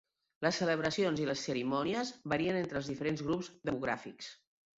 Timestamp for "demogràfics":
3.71-4.33